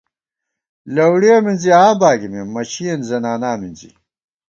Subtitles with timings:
[0.93, 3.89] لَؤڑِیَہ مِنزِی آں باگِمېم، مشِئېن زنانا مِنزِی